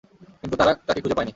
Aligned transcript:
কিন্তু 0.41 0.55
তারা 0.57 0.71
তাকে 0.87 0.99
খুঁজে 1.01 1.15
পায়নি। 1.15 1.29